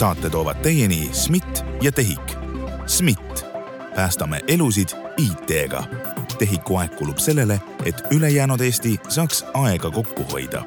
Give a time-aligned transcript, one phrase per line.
[0.00, 2.32] saate toovad teieni SMIT ja TEHIK.
[2.86, 3.46] SMIT,
[3.94, 5.82] päästame elusid IT-ga.
[6.38, 10.64] TEHIK-u aeg kulub sellele, et ülejäänud Eesti saaks aega kokku hoida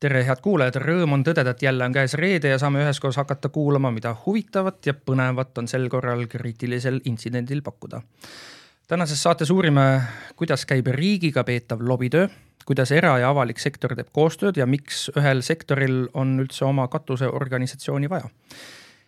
[0.00, 3.48] tere, head kuulajad, rõõm on tõdeda, et jälle on käes reede ja saame üheskoos hakata
[3.50, 8.00] kuulama, mida huvitavat ja põnevat on sel korral kriitilisel intsidendil pakkuda.
[8.88, 10.00] Tänases saates uurime,
[10.36, 12.28] kuidas käib riigiga peetav lobitöö,
[12.64, 18.08] kuidas era- ja avalik sektor teeb koostööd ja miks ühel sektoril on üldse oma katuseorganisatsiooni
[18.08, 18.30] vaja.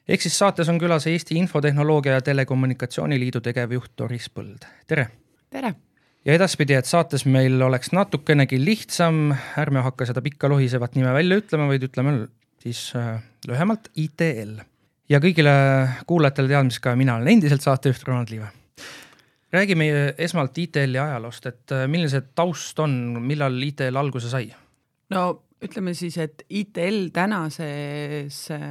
[0.09, 5.09] ehk siis saates on külas Eesti Infotehnoloogia ja Telekommunikatsiooni Liidu tegevjuht Doris Põld, tere!
[5.51, 5.75] tere!
[6.25, 11.41] ja edaspidi, et saates meil oleks natukenegi lihtsam, ärme hakka seda pikka lohisevat nime välja
[11.41, 12.29] ütlema, vaid ütleme
[12.59, 14.61] siis äh, lühemalt ITL.
[15.09, 15.53] ja kõigile
[16.07, 18.60] kuulajatele teadmiseks ka, mina olen endiselt saatejuht Ronald Liive.
[19.53, 24.51] Räägime esmalt ITL-i ajaloost, et äh, milline see taust on, millal ITL alguse sai?
[25.15, 25.29] no
[25.61, 28.67] ütleme siis, et ITL tänases äh,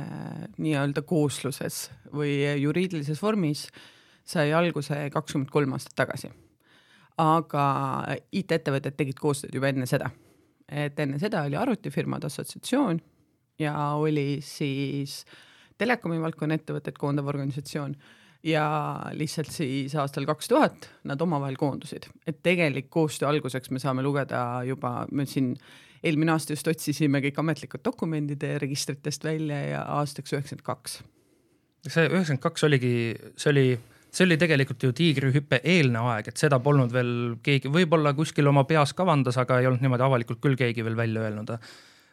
[0.58, 3.68] nii-öelda koosluses või juriidilises vormis
[4.30, 6.32] sai alguse kakskümmend kolm aastat tagasi
[7.20, 7.64] aga
[8.32, 10.10] IT-ettevõtted tegid koostööd juba enne seda.
[10.70, 13.00] et enne seda oli arvutifirmade assotsiatsioon
[13.60, 15.24] ja oli siis
[15.78, 17.96] telekomi valdkonna ettevõtteid koondav organisatsioon
[18.44, 18.66] ja
[19.18, 24.64] lihtsalt siis aastal kaks tuhat nad omavahel koondusid, et tegelik koostöö alguseks me saame lugeda
[24.68, 25.54] juba, me siin
[26.04, 31.02] eelmine aasta just otsisime kõik ametlikud dokumendid registritest välja ja aastaks üheksakümmend kaks.
[31.88, 32.94] see üheksakümmend kaks oligi,
[33.36, 33.68] see oli
[34.10, 37.14] see oli tegelikult ju tiigrihüppe eelne aeg, et seda polnud veel
[37.46, 41.28] keegi, võib-olla kuskil oma peas kavandas, aga ei olnud niimoodi avalikult küll keegi veel välja
[41.28, 41.58] öelnud.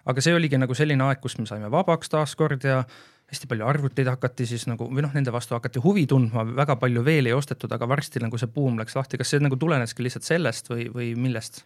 [0.07, 2.85] aga see oligi nagu selline aeg, kus me saime vabaks taaskord ja
[3.31, 7.03] hästi palju arvuteid hakati siis nagu või noh, nende vastu hakati huvi tundma, väga palju
[7.07, 9.19] veel ei ostetud, aga varsti nagu see buum läks lahti.
[9.19, 11.65] kas see nagu tuleneski lihtsalt sellest või, või millest?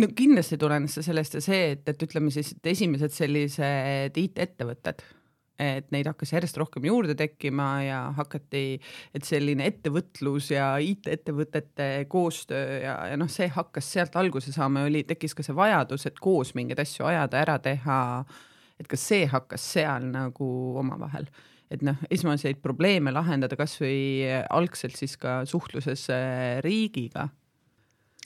[0.00, 5.04] no kindlasti tulenes see sellest ja see, et, et ütleme siis, et esimesed sellised IT-ettevõtted
[5.60, 8.80] et neid hakkas järjest rohkem juurde tekkima ja hakati,
[9.14, 14.90] et selline ettevõtlus ja IT-ettevõtete koostöö ja, ja noh, see hakkas sealt alguse saama ja
[14.90, 18.00] oli, tekkis ka see vajadus, et koos mingeid asju ajada, ära teha.
[18.84, 20.48] Et ka see hakkas seal nagu
[20.80, 21.26] omavahel,
[21.72, 26.06] et noh, esmaseid probleeme lahendada kasvõi algselt siis ka suhtluses
[26.64, 27.30] riigiga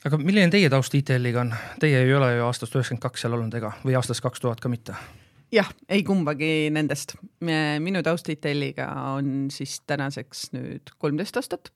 [0.07, 1.55] aga milline teie taust ITL-iga on?
[1.83, 4.71] Teie ei ole ju aastast üheksakümmend kaks seal olnud ega, või aastast kaks tuhat ka
[4.73, 4.97] mitte?
[5.55, 7.17] jah, ei kumbagi nendest.
[7.41, 11.73] minu taust ITL-iga on siis tänaseks nüüd kolmteist aastat.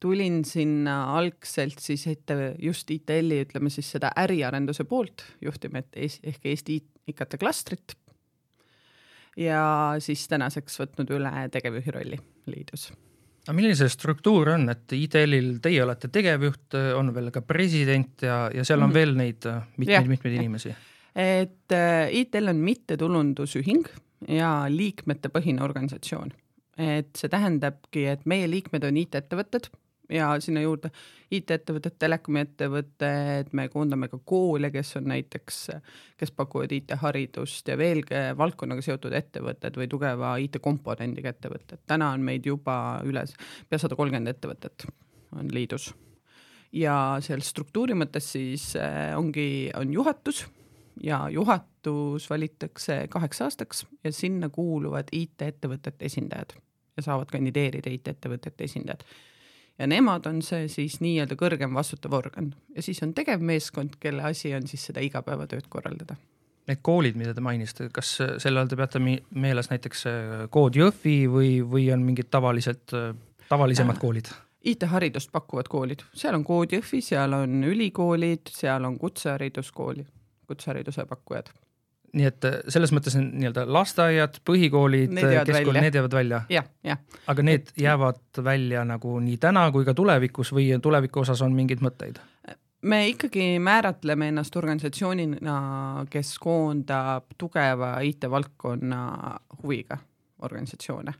[0.00, 6.46] tulin sinna algselt siis ette just ITL-i, ütleme siis seda äriarenduse poolt juhtima, et ehk
[6.46, 7.96] Eesti IKT klastrit.
[9.36, 9.62] ja
[9.98, 12.90] siis tänaseks võtnud üle tegevjuhi rolli liidus
[13.46, 18.46] aga milline see struktuur on, et ITL-il teie olete tegevjuht, on veel ka president ja,
[18.54, 18.94] ja seal on mm -hmm.
[18.94, 20.74] veel neid mitmeid-mitmeid inimesi
[21.14, 23.84] et äh, ITL on mittetulundusühing
[24.28, 26.32] ja liikmetepõhine organisatsioon.
[26.78, 29.68] et see tähendabki, et meie liikmed on IT-ettevõtted
[30.12, 30.90] ja sinna juurde
[31.32, 35.60] IT-ettevõtted, telekomiettevõtted, me koondame ka koole, kes on näiteks,
[36.20, 38.02] kes pakuvad IT-haridust ja veel
[38.38, 41.84] valdkonnaga seotud ettevõtted või tugeva IT-komponendiga ettevõtted.
[41.86, 42.76] täna on meid juba
[43.08, 43.24] üle
[43.68, 44.86] pea sada kolmkümmend ettevõtet
[45.38, 45.94] on liidus.
[46.72, 50.46] ja seal struktuuri mõttes siis äh, ongi, on juhatus
[51.02, 56.56] ja juhatus valitakse kaheks aastaks ja sinna kuuluvad IT-ettevõtete esindajad
[56.96, 59.04] ja saavad kandideerida IT-ettevõtete esindajad.
[59.78, 64.54] Ja nemad on see siis nii-öelda kõrgem vastutav organ ja siis on tegevmeeskond, kelle asi
[64.54, 66.16] on siis seda igapäevatööd korraldada.
[66.70, 70.04] Need koolid, mida te mainisite, kas selle all te peate meeles näiteks
[70.54, 72.94] Kood Jõhvi või, või on mingid tavalised,
[73.48, 74.30] tavalisemad koolid?
[74.62, 80.06] IT-haridust pakuvad koolid, seal on Kood Jõhvi, seal on ülikoolid, seal on kutsehariduskooli
[80.52, 81.50] kutsehariduse pakkujad.
[82.12, 86.42] Nii et äh, selles mõttes nii-öelda lasteaiad, põhikoolid, keskkool, need jäävad välja?
[86.52, 87.00] jah, jah.
[87.32, 91.84] aga need jäävad välja nagu nii täna kui ka tulevikus või tuleviku osas on mingeid
[91.84, 92.20] mõtteid?
[92.82, 95.58] me ikkagi määratleme ennast organisatsioonina,
[96.10, 99.02] kes koondab tugeva IT-valdkonna
[99.62, 100.00] huviga
[100.42, 101.14] organisatsioone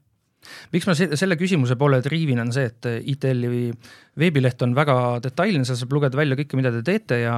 [0.72, 3.70] miks ma selle küsimuse poole triivin, on see, et ITL-i
[4.18, 7.36] veebileht on väga detailne, seal saab lugeda välja kõike, mida te teete ja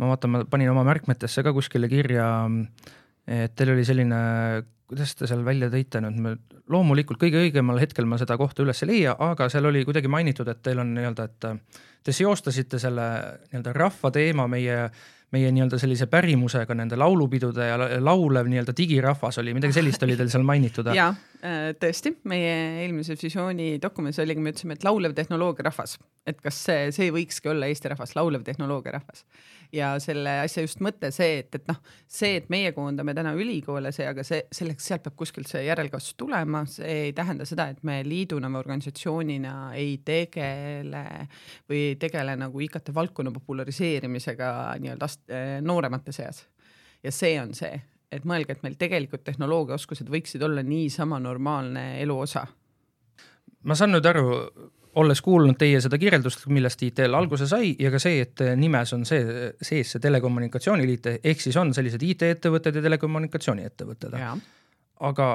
[0.00, 2.26] ma vaatan, ma panin oma märkmetesse ka kuskile kirja,
[3.28, 4.20] et teil oli selline,
[4.90, 8.92] kuidas te seal välja tõite nüüd, loomulikult kõige õigemal hetkel ma seda kohta üles ei
[8.94, 13.08] leia, aga seal oli kuidagi mainitud, et teil on nii-öelda, et te seostasite selle
[13.50, 14.84] nii-öelda rahva teema meie
[15.30, 20.32] meie nii-öelda sellise pärimusega nende laulupidude ja laulev nii-öelda digirahvas oli, midagi sellist oli teil
[20.32, 20.90] seal mainitud?
[21.00, 21.16] Äh,
[21.80, 22.52] tõesti, meie
[22.82, 25.96] eelmise visiooni dokumendis oligi, me ütlesime, et laulev tehnoloogia rahvas,
[26.28, 29.24] et kas see, see võikski olla Eesti rahvas, laulev tehnoloogia rahvas.
[29.72, 31.78] ja selle asja just mõte see, et, et noh,
[32.10, 36.16] see, et meie koondame täna ülikoole, see, aga see selleks, sealt peab kuskilt see järelkasv
[36.18, 41.04] tulema, see ei tähenda seda, et me liiduna või organisatsioonina ei tegele
[41.70, 44.50] või ei tegele nagu IKT valdkonna populariseerimisega
[44.82, 45.08] nii-öelda
[45.64, 46.44] nooremate seas.
[47.02, 47.80] ja see on see
[48.12, 52.46] et mõelge, et meil tegelikult tehnoloogiaoskused võiksid olla niisama normaalne elu osa.
[53.62, 54.26] ma saan nüüd aru,
[55.00, 59.04] olles kuulnud teie seda kirjeldust, millest ITL alguse sai ja ka see, et nimes on
[59.06, 64.18] see sees see telekommunikatsiooniliit, ehk siis on sellised IT-ettevõtted ja telekommunikatsiooniettevõtted.
[65.00, 65.28] aga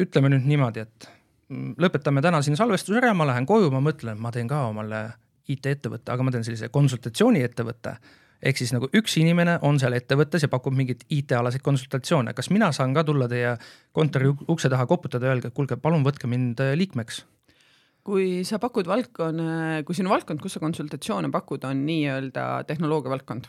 [0.00, 1.08] ütleme nüüd niimoodi, et
[1.82, 5.02] lõpetame täna siin salvestuse ära, ma lähen koju, ma mõtlen, ma teen ka omale
[5.52, 7.96] IT-ettevõtte, aga ma teen sellise konsultatsiooniettevõtte
[8.42, 12.72] ehk siis nagu üks inimene on seal ettevõttes ja pakub mingeid IT-alaseid konsultatsioone, kas mina
[12.76, 13.56] saan ka tulla teie
[13.96, 17.24] kontori ukse taha koputada ja öelda, et kuulge, palun võtke mind äh, liikmeks?
[18.06, 23.48] kui sa pakud valdkonna, kui sinu valdkond, kus sa konsultatsioone pakud, on nii-öelda tehnoloogia valdkond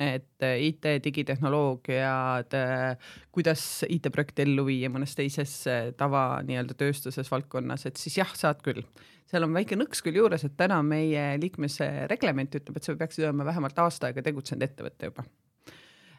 [0.00, 5.54] et äh, IT, digitehnoloogiad, äh, kuidas IT-projekte ellu viia mõnes teises
[5.96, 8.84] tava nii-öelda tööstuses valdkonnas, et siis jah, saad küll
[9.32, 13.24] seal on väike nõks küll juures, et täna meie liikmese reglement ütleb, et sa peaksid
[13.24, 15.24] olema vähemalt aasta aega tegutsenud ettevõte juba.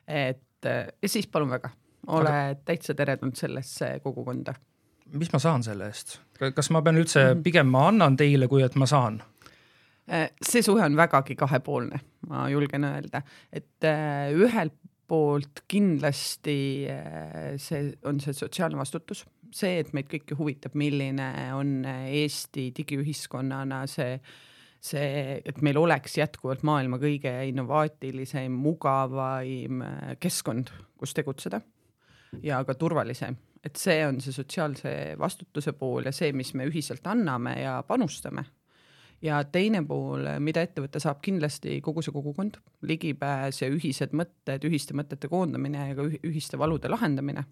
[0.08, 1.70] et ja siis palun väga,
[2.08, 2.62] ole Aga...
[2.66, 4.56] täitsa teretulnud sellesse kogukonda.
[5.14, 6.18] mis ma saan selle eest,
[6.56, 7.44] kas ma pean üldse mm, -hmm.
[7.44, 9.22] pigem ma annan teile, kui et ma saan?
[10.12, 13.22] Äh, see suhe on vägagi kahepoolne, ma julgen öelda,
[13.56, 14.76] et äh, ühelt
[15.08, 19.24] poolt kindlasti äh, see on see sotsiaalne vastutus.
[19.54, 24.18] See, et meid kõiki huvitab, milline on Eesti digiühiskonnana see,
[24.82, 29.86] see, et meil oleks jätkuvalt maailma kõige innovaatilisem, mugavaim
[30.20, 31.62] keskkond, kus tegutseda
[32.44, 37.06] ja ka turvalisem, et see on see sotsiaalse vastutuse pool ja see, mis me ühiselt
[37.14, 38.48] anname ja panustame
[39.24, 44.96] ja teine pool, mida ettevõte saab kindlasti kogu see kogukond, ligipääs ja ühised mõtted, ühiste
[44.98, 47.46] mõtete koondamine ja ka ühiste valude lahendamine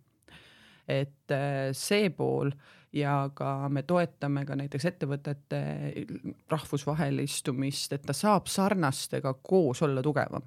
[0.88, 2.52] et äh, see pool
[2.94, 5.62] ja ka me toetame ka näiteks ettevõtete
[6.52, 10.44] rahvusvahelistumist, et ta saab sarnastega koos olla tugevam.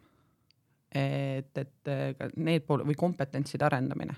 [0.95, 4.15] et, et äh, need pool või kompetentside arendamine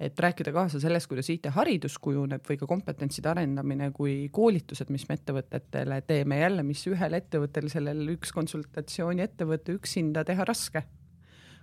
[0.00, 5.18] et rääkida kaasa sellest, kuidas IT-haridus kujuneb või ka kompetentside arendamine kui koolitused, mis me
[5.18, 10.84] ettevõtetele teeme jälle, mis ühel ettevõttel, sellel üks konsultatsiooni ettevõte üksinda teha raske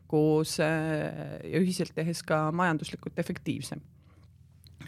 [0.10, 3.82] koos äh, ja ühiselt tehes ka majanduslikult efektiivsem.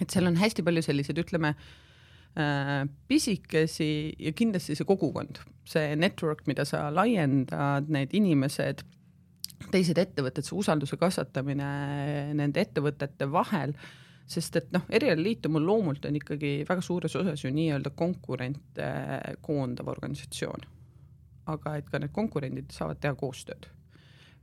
[0.01, 6.47] et seal on hästi palju selliseid, ütleme äh, pisikesi ja kindlasti see kogukond, see network,
[6.49, 8.85] mida sa laiendad, need inimesed,
[9.72, 11.68] teised ettevõtted, see usalduse kasvatamine
[12.38, 13.75] nende ettevõtete vahel,
[14.31, 18.88] sest et noh, erialaliit mul loomult on ikkagi väga suures osas ju nii-öelda konkurente
[19.42, 20.69] koondav organisatsioon.
[21.52, 23.66] aga et ka need konkurendid saavad teha koostööd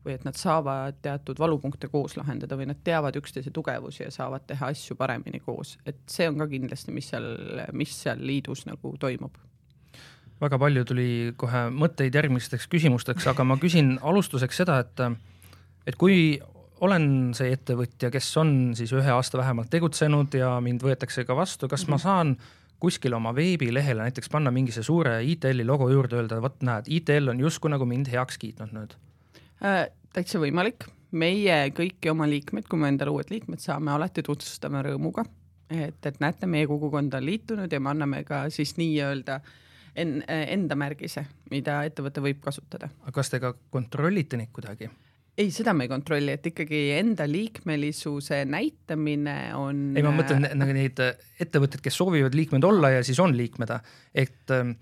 [0.04, 4.46] või et nad saavad teatud valupunkte koos lahendada või nad teavad üksteise tugevusi ja saavad
[4.46, 7.28] teha asju paremini koos, et see on ka kindlasti, mis seal,
[7.76, 9.36] mis seal liidus nagu toimub.
[10.40, 15.02] Väga palju tuli kohe mõtteid järgmisteks küsimusteks, aga ma küsin alustuseks seda, et,
[15.86, 16.38] et kui
[16.84, 21.68] olen see ettevõtja, kes on siis ühe aasta vähemalt tegutsenud ja mind võetakse ka vastu,
[21.68, 21.90] kas mm -hmm.
[21.90, 22.36] ma saan
[22.78, 27.40] kuskil oma veebilehele näiteks panna mingise suure ITL-i logo juurde, öelda vot näed, ITL on
[27.40, 28.94] justkui nagu mind heaks kiitnud nüüd
[29.64, 29.88] äh,?
[30.12, 35.24] täitsa võimalik, meie kõiki oma liikmeid, kui me endale uued liikmed saame, alati tutvustame rõõmuga,
[35.70, 39.40] et, et näete, meie kogukond on liitunud ja me anname ka siis nii-öelda
[39.98, 42.90] en, enda märgise, mida ettevõte võib kasutada.
[43.04, 44.90] aga kas te ka kontrollite neid kuidagi?
[45.38, 49.82] ei, seda me ei kontrolli, et ikkagi enda liikmelisuse näitamine on.
[49.96, 51.02] ei, ma mõtlen nagu neid
[51.38, 53.76] ettevõtteid, kes soovivad liikmed olla ja siis on liikmed,
[54.18, 54.74] et ähm,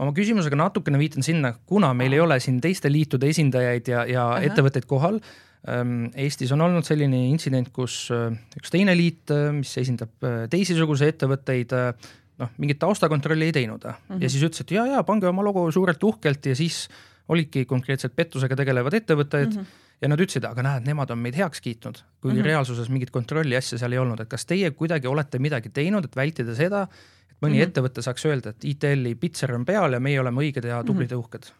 [0.00, 4.26] oma küsimusega natukene viitan sinna, kuna meil ei ole siin teiste liitude esindajaid ja, ja
[4.34, 4.42] Aha.
[4.48, 5.20] ettevõtteid kohal.
[5.68, 10.46] Ähm, Eestis on olnud selline intsident, kus äh, üks teine liit, äh, mis esindab äh,
[10.52, 11.74] teisisuguseid ettevõtteid,
[12.40, 14.24] noh, mingit taustakontrolli ei teinud mm -hmm.
[14.24, 16.88] ja siis ütles, et ja, ja pange oma logo suurelt uhkelt ja siis
[17.28, 19.60] olidki konkreetselt pettusega tegelevad ettevõtted mm.
[19.60, 22.46] -hmm ja nad ütlesid, aga näed, nemad on meid heaks kiitnud, kuigi mm -hmm.
[22.46, 26.16] reaalsuses mingit kontrolli asja seal ei olnud, et kas teie kuidagi olete midagi teinud, et
[26.16, 26.86] vältida seda,
[27.40, 27.68] mõni mm -hmm.
[27.68, 31.16] ettevõte saaks öelda, et ITL-i pitser on peal ja meie oleme õiged ja tublid ja
[31.16, 31.24] mhm.
[31.24, 31.52] uhked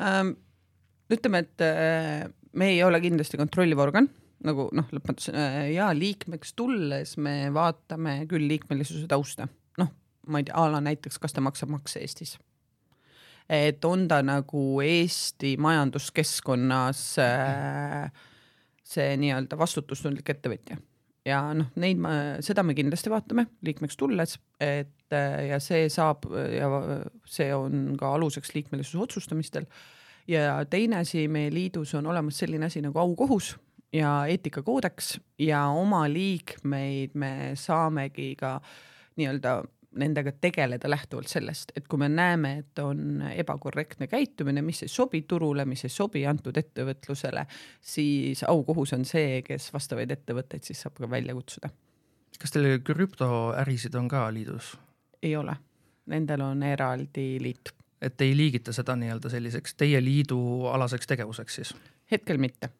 [0.00, 0.36] ähm,?
[1.12, 4.08] ütleme, et äh, me ei ole kindlasti kontrolliv organ,
[4.44, 9.90] nagu noh, lõpmatus äh, ja liikmeks tulles me vaatame küll liikmelisuse tausta, noh,
[10.26, 12.36] ma ei tea, a la näiteks, kas ta maksab makse Eestis
[13.52, 18.08] et on ta nagu Eesti majanduskeskkonnas äh,
[18.84, 20.78] see nii-öelda vastutustundlik ettevõtja
[21.26, 22.12] ja noh, neid ma,
[22.44, 25.14] seda me kindlasti vaatame liikmeks tulles, et
[25.48, 26.68] ja see saab ja
[27.28, 29.66] see on ka aluseks liikmelisuse otsustamistel.
[30.26, 33.56] ja teine asi, meie liidus on olemas selline asi nagu aukohus
[33.92, 38.60] ja eetikakoodeks ja oma liikmeid me saamegi ka
[39.16, 39.62] nii-öelda
[39.98, 45.22] nendega tegeleda lähtuvalt sellest, et kui me näeme, et on ebakorrektne käitumine, mis ei sobi
[45.28, 47.46] turule, mis ei sobi antud ettevõtlusele,
[47.80, 51.70] siis aukohus on see, kes vastavaid ettevõtteid siis saab ka välja kutsuda.
[52.40, 54.76] kas teil krüptoärisid on ka liidus?
[55.22, 55.56] ei ole,
[56.06, 57.74] nendel on eraldi liit.
[58.00, 61.74] et ei liigita seda nii-öelda selliseks teie liidu alaseks tegevuseks siis?
[62.10, 62.70] hetkel mitte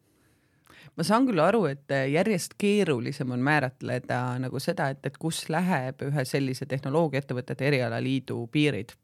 [0.97, 5.45] ma saan küll aru, et äh, järjest keerulisem on määratleda nagu seda, et, et kus
[5.53, 8.95] läheb ühe sellise tehnoloogiaettevõtete erialaliidu piirid.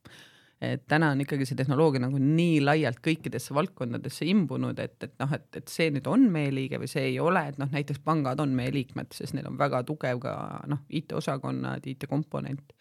[0.60, 5.32] et täna on ikkagi see tehnoloogia nagu nii laialt kõikidesse valdkondadesse imbunud, et, et noh,
[5.38, 8.42] et, et see nüüd on meie liige või see ei ole, et noh, näiteks pangad
[8.44, 10.34] on meie liikmed, sest neil on väga tugev ka
[10.68, 12.76] noh, IT-osakonnad, IT-komponent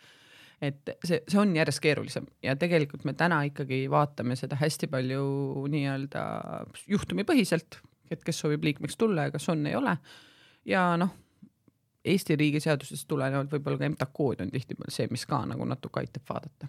[0.63, 5.23] et see, see on järjest keerulisem ja tegelikult me täna ikkagi vaatame seda hästi palju
[5.71, 6.25] nii-öelda
[6.91, 7.79] juhtumipõhiselt,
[8.11, 9.97] et kes soovib liikmeks tulla ja kas on, ei ole.
[10.65, 11.15] ja noh,
[12.09, 16.01] Eesti riigi seadusest tulenevalt võib-olla ka MTA kood on tihtipeale see, mis ka nagu natuke
[16.01, 16.69] aitab vaadata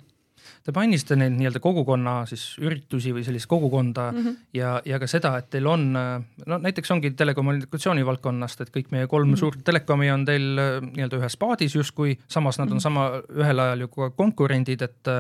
[0.63, 4.37] Te mainisite neid nii-öelda kogukonna siis üritusi või sellist kogukonda mm -hmm.
[4.53, 9.07] ja, ja ka seda, et teil on, no näiteks ongi telekommunikatsiooni valdkonnast, et kõik meie
[9.07, 9.39] kolm mm -hmm.
[9.39, 12.83] suurt telekomi on teil nii-öelda ühes paadis justkui, samas nad on mhm.
[12.83, 15.13] sama ühel ajal ju ka konkurendid, et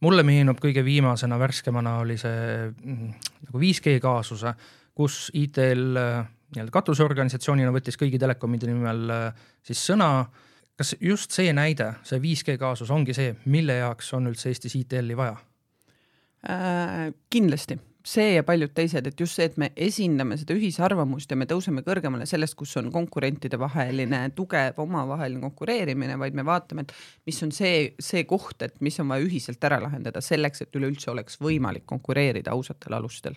[0.00, 3.14] mulle meenub kõige viimasena, värskemana oli see mm,
[3.46, 4.54] nagu 5G kaasuse
[5.00, 6.22] kus ITL äh,
[6.54, 10.28] nii-öelda katusorganisatsioonina võttis kõigi telekomide nimel äh, siis sõna.
[10.80, 15.16] kas just see näide, see 5G kaasus ongi see, mille jaoks on üldse Eestis ITL-i
[15.16, 15.38] vaja
[16.48, 17.12] äh,?
[17.30, 21.46] kindlasti see ja paljud teised, et just see, et me esindame seda ühisarvamust ja me
[21.48, 26.94] tõuseme kõrgemale sellest, kus on konkurentide vaheline tugev omavaheline konkureerimine, vaid me vaatame, et
[27.28, 31.12] mis on see, see koht, et mis on vaja ühiselt ära lahendada selleks, et üleüldse
[31.12, 33.36] oleks võimalik konkureerida ausatel alustel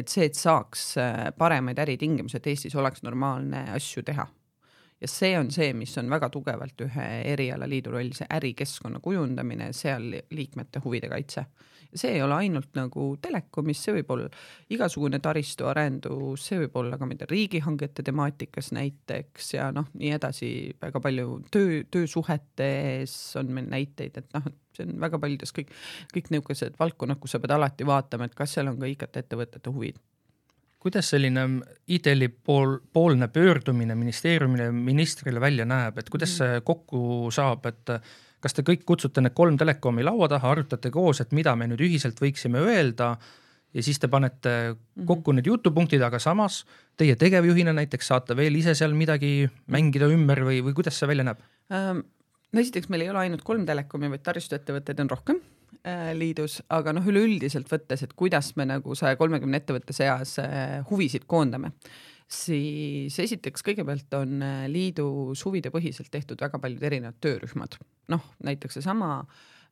[0.00, 4.26] et see, et saaks äh, paremaid äritingimusi, et Eestis oleks normaalne asju teha.
[5.00, 10.10] ja see on see, mis on väga tugevalt ühe erialaliidu roll, see ärikeskkonna kujundamine, seal
[10.30, 11.46] liikmete huvide kaitse
[11.94, 14.28] see ei ole ainult nagu telekomis, see võib olla
[14.72, 20.50] igasugune taristuarendus, see võib olla ka mida riigihangete temaatikas näiteks ja noh, nii edasi,
[20.82, 25.74] väga palju töö, töösuhetes on meil näiteid, et noh, see on väga paljudes kõik,
[26.14, 30.00] kõik niisugused valdkonnad, kus sa pead alati vaatama, et kas seal on ka IKT-ettevõtete huvid
[30.80, 31.42] kuidas selline
[31.92, 36.38] ITL-i pool, poolne pöördumine ministeeriumile, ministrile välja näeb, et kuidas mhm.
[36.38, 37.02] see kokku
[37.34, 37.92] saab, et
[38.40, 41.82] kas te kõik kutsute need kolm telekomi laua taha, arutate koos, et mida me nüüd
[41.86, 43.14] ühiselt võiksime öelda
[43.74, 45.06] ja siis te panete mhm.
[45.08, 46.64] kokku need jutupunktid, aga samas
[46.98, 51.30] teie tegevjuhina näiteks saate veel ise seal midagi mängida ümber või, või kuidas see välja
[51.30, 51.44] näeb
[51.74, 52.04] ähm,?
[52.50, 55.40] no esiteks, meil ei ole ainult kolm telekomi, vaid taristuettevõtteid on rohkem
[55.86, 60.80] äh, liidus, aga noh, üleüldiselt võttes, et kuidas me nagu saja kolmekümne ettevõtte seas äh,
[60.90, 61.70] huvisid koondame
[62.30, 67.78] siis esiteks kõigepealt on äh, liidus huvide põhiselt tehtud väga paljud erinevad töörühmad,
[68.12, 69.24] noh näiteks seesama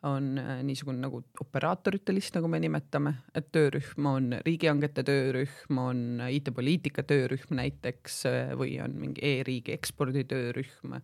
[0.06, 6.04] on äh, niisugune nagu operaatorite list, nagu me nimetame, et töörühm on riigihangete töörühm, on
[6.28, 10.98] IT-poliitika töörühm näiteks äh, või on mingi e-riigi ekspordi töörühm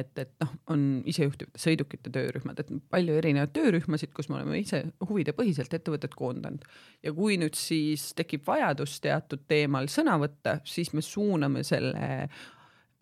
[0.00, 4.82] et, et noh, on isejuhtivate sõidukite töörühmad, et palju erinevaid töörühmasid, kus me oleme ise
[5.08, 6.64] huvide põhiselt ettevõtted koondanud.
[7.02, 12.28] ja kui nüüd siis tekib vajadus teatud teemal sõna võtta, siis me suuname selle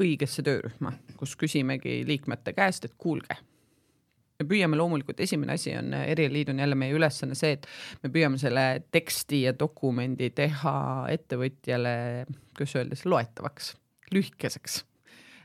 [0.02, 3.38] õigesse töörühma, kus küsimegi liikmete käest, et kuulge
[4.42, 7.68] me püüame loomulikult, esimene asi on, Eriliit on jälle meie ülesanne see, et
[8.02, 10.78] me püüame selle teksti ja dokumendi teha
[11.12, 11.94] ettevõtjale,
[12.56, 13.74] kuidas öelda, loetavaks,
[14.14, 14.82] lühikeseks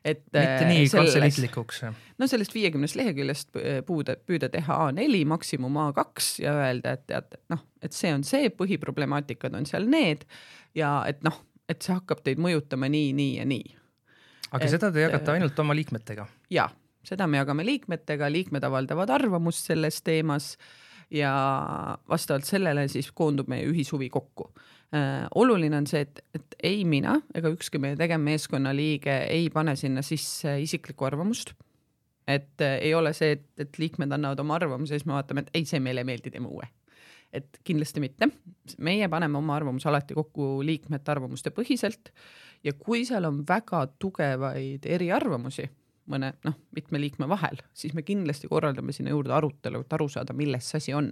[0.07, 1.81] et mitte nii äh, kantseliitlikuks.
[2.17, 7.53] no sellest viiekümnest leheküljest puude, püüda teha A4, maksimum A2 ja öelda, et tead, et
[7.53, 10.25] noh, et see on see, põhiproblemaatikad on seal need
[10.77, 13.77] ja et noh, et see hakkab teid mõjutama nii, nii ja nii.
[14.51, 16.27] aga et, seda te jagate ainult oma liikmetega?
[16.53, 16.69] jaa,
[17.07, 20.55] seda me jagame liikmetega, liikmed avaldavad arvamust selles teemas
[21.13, 21.31] ja
[22.09, 24.73] vastavalt sellele siis koondub meie ühishuvi kokku äh,.
[25.35, 30.03] Oluline on see, et, et ei mina ega ükski meie tegevmeeskonna liige ei pane sinna
[30.05, 31.53] sisse isiklikku arvamust.
[32.27, 35.43] et äh, ei ole see, et, et liikmed annavad oma arvamuse ja siis me vaatame,
[35.43, 36.67] et ei, see meile ei meeldi, teeme uue.
[37.33, 38.29] et kindlasti mitte,
[38.79, 42.13] meie paneme oma arvamuse alati kokku liikmete arvamuste põhiselt
[42.63, 45.67] ja kui seal on väga tugevaid eriarvamusi
[46.07, 50.33] mõne noh, mitme liikme vahel, siis me kindlasti korraldame sinna juurde arutelu, et aru saada,
[50.33, 51.11] milles see asi on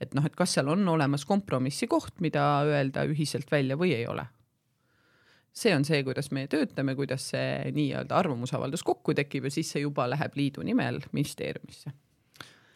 [0.00, 4.06] et noh, et kas seal on olemas kompromissi koht, mida öelda ühiselt välja või ei
[4.06, 4.26] ole.
[5.58, 9.82] see on see, kuidas me töötame, kuidas see nii-öelda arvamusavaldus kokku tekib ja siis see
[9.82, 11.90] juba läheb liidu nimel ministeeriumisse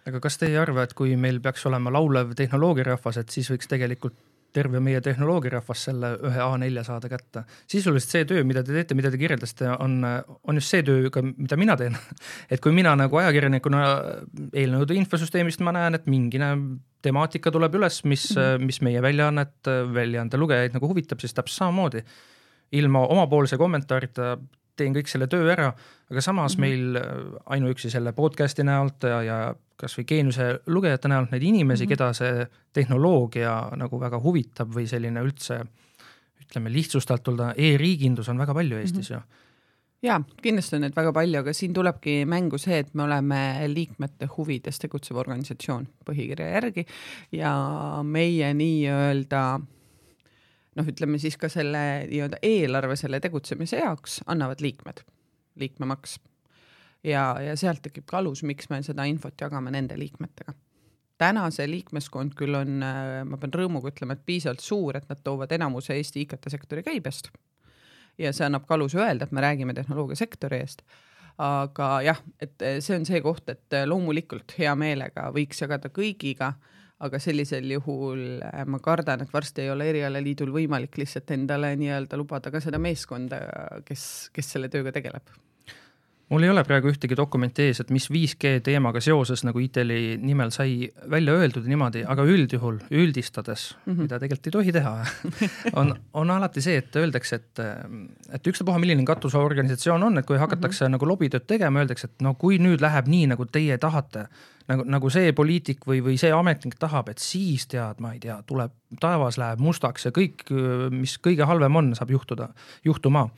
[0.07, 3.71] aga kas te ei arva, et kui meil peaks olema laulev tehnoloogirahvas, et siis võiks
[3.71, 4.19] tegelikult
[4.52, 7.45] terve meie tehnoloogirahvas selle ühe A4 saada kätte.
[7.67, 11.23] sisuliselt see töö, mida te teete, mida te kirjeldasite, on, on just see töö ka,
[11.25, 11.97] mida mina teen.
[12.52, 13.83] et kui mina nagu ajakirjanikuna
[14.52, 16.52] eelnõude infosüsteemist ma näen, et mingine
[17.02, 22.04] temaatika tuleb üles, mis mm, mis meie väljaannet, väljaande lugejaid nagu huvitab, siis täpselt samamoodi.
[22.73, 24.38] ilma omapoolse kommentaarita
[24.76, 25.73] teen kõik selle töö ära,
[26.11, 26.99] aga samas mm meil
[27.47, 29.38] ainuüksi selle podcast'i näolt ja, ja
[29.76, 31.92] kasvõi geeniuse lugejate näol neid inimesi mm, -hmm.
[31.92, 35.61] keda see tehnoloogia nagu väga huvitab või selline üldse
[36.40, 39.23] ütleme lihtsustatult e-riigindus on väga palju Eestis mm -hmm.
[39.23, 39.42] ju
[40.02, 44.28] jaa, kindlasti on neid väga palju, aga siin tulebki mängu see, et me oleme liikmete
[44.37, 46.87] huvides tegutsev organisatsioon põhikirja järgi
[47.38, 47.52] ja
[48.06, 49.44] meie nii-öelda
[50.78, 55.04] noh, ütleme siis ka selle nii-öelda eelarve selle tegutsemise jaoks annavad liikmed,
[55.62, 56.18] liikmemaks
[57.04, 60.54] ja, ja sealt tekib ka alus, miks me seda infot jagame nende liikmetega.
[61.23, 65.52] täna see liikmeskond küll on, ma pean rõõmuga ütlema, et piisavalt suur, et nad toovad
[65.54, 67.30] enamuse Eesti IKT-sektori käibest.
[68.19, 70.85] Ja see annab ka aluse öelda, et me räägime tehnoloogiasektori eest.
[71.42, 75.88] Aga jah, et äh, see on see koht, et äh, loomulikult hea meelega võiks jagada
[75.88, 76.52] kõigiga,
[77.02, 82.52] aga sellisel juhul ma kardan, et varsti ei ole erialaliidul võimalik lihtsalt endale nii-öelda lubada
[82.54, 83.40] ka seda meeskonda,
[83.88, 84.04] kes,
[84.37, 85.33] kes selle tööga tegeleb
[86.31, 90.52] mul ei ole praegu ühtegi dokumenti ees, et mis 5G teemaga seoses nagu ITL-i nimel
[90.55, 94.00] sai välja öeldud niimoodi, aga üldjuhul üldistades mm, -hmm.
[94.07, 94.95] mida tegelikult ei tohi teha
[95.81, 97.62] on, on alati see, et öeldakse, et,
[98.38, 100.97] et ükstapuha, milline katusorganisatsioon on, et kui hakatakse mm -hmm.
[100.99, 104.26] nagu lobitööd tegema, öeldakse, et no kui nüüd läheb nii, nagu teie tahate,
[104.69, 108.43] nagu, nagu see poliitik või, või see ametnik tahab, et siis tead, ma ei tea,
[108.47, 110.47] tuleb, taevas läheb mustaks ja kõik,
[110.91, 112.49] mis kõige halvem on, saab juhtuda,
[112.85, 113.29] juhtuma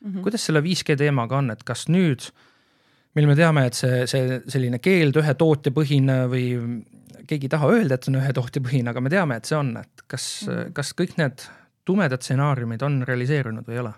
[0.00, 0.12] mm.
[0.12, 0.22] -hmm.
[0.22, 2.30] kuidas selle 5G teemaga on, et kas nüüd,
[3.14, 6.44] mil me teame, et see, see selline keeld ühe tootjapõhine või
[7.26, 9.74] keegi ei taha öelda, et see on ühe tootjapõhine, aga me teame, et see on,
[9.80, 10.72] et kas mm, -hmm.
[10.78, 11.46] kas kõik need
[11.84, 13.92] tumedad stsenaariumid on realiseerunud või ei ole?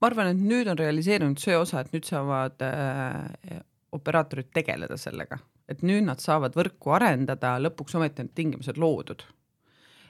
[0.00, 3.60] ma arvan, et nüüd on realiseerunud see osa, et nüüd saavad äh,
[3.96, 9.24] operaatorid tegeleda sellega, et nüüd nad saavad võrku arendada, lõpuks ometi on tingimused loodud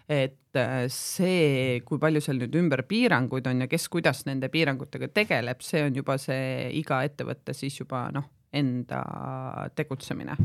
[0.09, 5.11] et äh, see, kui palju seal nüüd ümber piiranguid on ja kes kuidas nende piirangutega
[5.15, 9.03] tegeleb, see on juba see iga ettevõtte siis juba noh, enda
[9.77, 10.39] tegutsemine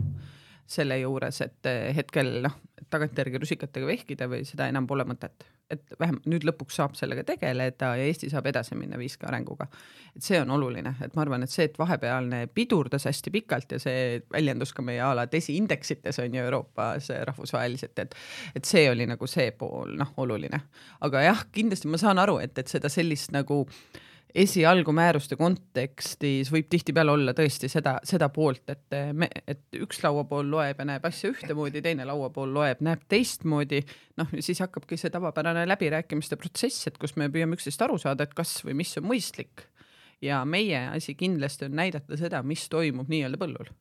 [0.71, 2.59] selle juures, et eh, hetkel noh,
[2.91, 5.47] tagantjärgi rusikatega vehkida või seda enam pole mõtet.
[5.71, 9.67] et vähemalt nüüd lõpuks saab sellega tegeleda ja Eesti saab edasi minna 5G arenguga.
[10.15, 13.79] et see on oluline, et ma arvan, et see, et vahepealne pidurdas hästi pikalt ja
[13.79, 18.15] see väljendus ka meie a la desiindeksites on ju Euroopas rahvusvaheliselt, et
[18.55, 20.61] et see oli nagu see pool noh, oluline.
[21.01, 26.51] aga jah, kindlasti ma saan aru, et, et seda sellist nagu äh, esialgu määruste kontekstis
[26.53, 31.05] võib tihtipeale olla tõesti seda, seda poolt, et me, et üks lauapool loeb ja näeb
[31.07, 33.81] asja ühtemoodi, teine lauapool loeb, näeb teistmoodi.
[34.21, 38.35] noh, siis hakkabki see tavapärane läbirääkimiste protsess, et kus me püüame üksteist aru saada, et
[38.37, 39.67] kas või mis on mõistlik.
[40.21, 43.71] ja meie asi kindlasti on näidata seda, mis toimub nii-öelda põllul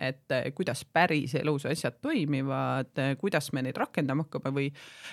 [0.00, 4.70] et kuidas päriselus asjad toimivad, kuidas me neid rakendama hakkame või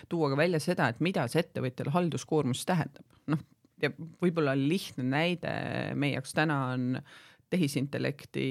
[0.09, 3.03] tuua ka välja seda, et mida see ettevõtjale halduskoormus tähendab.
[3.27, 3.43] noh,
[3.81, 5.53] ja võib-olla lihtne näide
[5.95, 7.01] meie jaoks täna on
[7.49, 8.47] tehisintellekti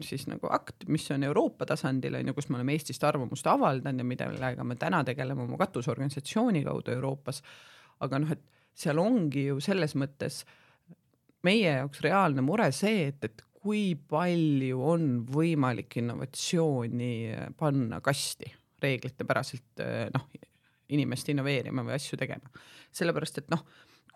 [0.00, 4.00] siis nagu akt, mis on Euroopa tasandil on ju, kus me oleme Eestist arvamust avaldanud
[4.00, 7.42] ja millega me täna tegeleme oma katusorganisatsiooni kaudu Euroopas.
[8.00, 8.44] aga noh, et
[8.78, 10.44] seal ongi ju selles mõttes
[11.44, 17.12] meie jaoks reaalne mure see, et, et kui palju on võimalik innovatsiooni
[17.58, 18.48] panna kasti
[18.82, 19.82] reeglitepäraselt
[20.14, 20.28] noh,
[20.94, 22.48] inimest innoveerima või asju tegema.
[22.94, 23.66] sellepärast et noh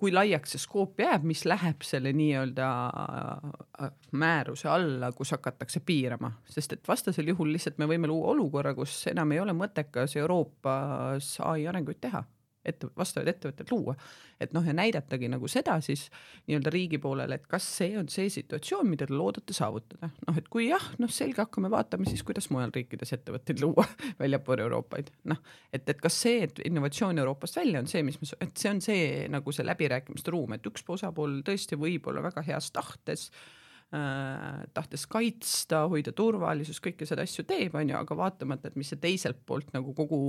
[0.02, 6.32] kui laiaks see skoop jääb, mis läheb selle nii-öelda äh, määruse alla, kus hakatakse piirama,
[6.50, 11.36] sest et vastasel juhul lihtsalt me võime luua olukorra, kus enam ei ole mõttekas Euroopas
[11.46, 12.24] ai arenguid teha
[12.64, 13.94] ette, vastavaid ettevõtteid luua.
[14.40, 16.08] et noh, ja näidatagi nagu seda siis
[16.48, 20.10] nii-öelda riigi poolele, et kas see on see situatsioon, mida te loodate saavutada.
[20.26, 23.86] noh, et kui jah, noh selge, hakkame vaatama siis, kuidas mujal riikides ettevõtteid luua
[24.20, 25.10] väljapoole Euroopaid.
[25.30, 25.40] noh,
[25.72, 28.84] et, et kas see, et innovatsioon Euroopast välja on see, mis me, et see on
[28.84, 33.50] see nagu see läbirääkimiste ruum, et üks osapool tõesti võib olla väga heas tahtes äh,
[33.92, 39.00] tahtes kaitsta, hoida turvalisust, kõike seda asju teeb, on ju, aga vaatamata, et mis see
[39.02, 40.20] teiselt poolt nagu kogu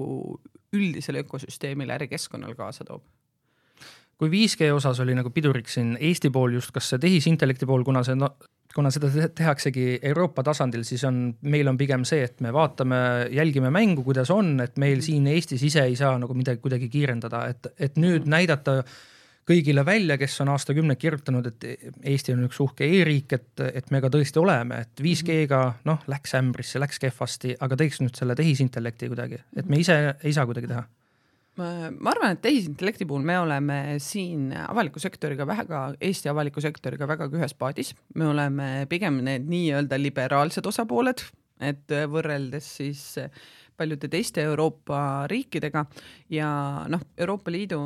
[0.75, 3.05] üldisele ökosüsteemile, ärikeskkonnale kaasa toob.
[4.19, 8.03] Kui 5G osas oli nagu piduriks siin Eesti pool just, kas see tehisintellekti pool, kuna
[8.05, 8.29] see no,
[8.75, 12.99] kuna seda tehaksegi Euroopa tasandil, siis on, meil on pigem see, et me vaatame,
[13.33, 17.45] jälgime mängu, kuidas on, et meil siin Eestis ise ei saa nagu midagi kuidagi kiirendada,
[17.53, 18.81] et, et nüüd näidata
[19.47, 21.65] kõigile välja, kes on aastakümneid kirjutanud, et
[22.13, 26.35] Eesti on üks uhke e-riik, et, et me ka tõesti oleme, et 5G-ga noh, läks
[26.39, 30.71] ämbrisse, läks kehvasti, aga teeks nüüd selle tehisintellekti kuidagi, et me ise ei saa kuidagi
[30.71, 30.83] teha.
[31.53, 37.37] Ma arvan, et tehisintellekti puhul me oleme siin avaliku sektoriga väga, Eesti avaliku sektoriga vägagi
[37.37, 41.21] ühes paadis, me oleme pigem need nii-öelda liberaalsed osapooled,
[41.61, 43.03] et võrreldes siis
[43.77, 45.85] paljude teiste Euroopa riikidega.
[46.33, 46.49] Ja
[46.89, 47.79] noh, Euroopa Liidu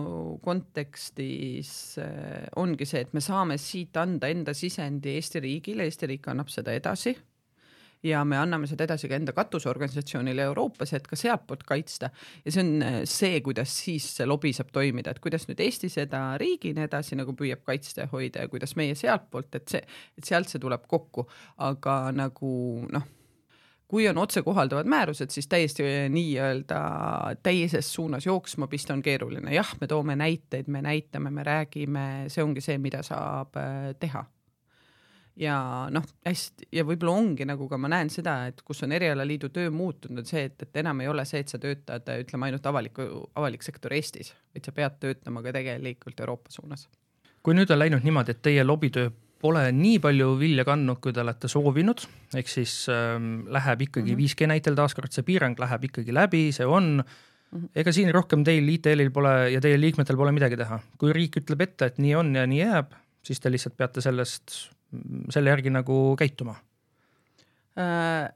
[0.43, 1.71] kontekstis
[2.03, 6.51] eh, ongi see, et me saame siit anda enda sisendi Eesti riigile, Eesti riik annab
[6.53, 7.15] seda edasi.
[8.05, 12.11] Ja me anname seda edasi ka enda katusorganisatsioonile Euroopas, et ka sealtpoolt kaitsta.
[12.45, 15.89] ja see on äh, see, kuidas siis see lobi saab toimida, et kuidas nüüd Eesti
[15.89, 19.81] seda riigina edasi nagu püüab kaitsta ja hoida ja kuidas meie sealtpoolt, et see,
[20.17, 21.25] et sealt see tuleb kokku,
[21.71, 22.53] aga nagu
[22.93, 23.16] noh
[23.87, 26.79] kui on otsekohalduvad määrused, siis täiesti nii-öelda
[27.43, 32.43] teises suunas jooksma pista on keeruline, jah, me toome näiteid, me näitame, me räägime, see
[32.43, 34.25] ongi see, mida saab äh, teha
[35.37, 35.57] ja
[35.93, 39.69] noh, hästi ja võib-olla ongi nagu ka ma näen seda, et kus on erialaliidu töö
[39.73, 43.07] muutunud, on see, et, et enam ei ole see, et sa töötad, ütleme ainult avaliku,
[43.37, 46.87] avalik sektor Eestis, vaid sa pead töötama ka tegelikult Euroopa suunas.
[47.43, 51.21] kui nüüd on läinud niimoodi, et teie lobitöö pole nii palju vilja kandnud, kui te
[51.21, 52.03] olete soovinud,
[52.37, 54.35] ehk siis ähm, läheb ikkagi mm -hmm.
[54.35, 57.03] 5G näitel taaskord see piirang läheb ikkagi läbi, see on
[57.47, 57.69] Mm -hmm.
[57.75, 61.61] ega siin rohkem teil ITL-il pole ja teie liikmetel pole midagi teha, kui riik ütleb
[61.61, 62.91] ette, et nii on ja nii jääb,
[63.23, 64.67] siis te lihtsalt peate sellest
[65.29, 66.55] selle järgi nagu käituma?
[67.79, 68.27] Äh,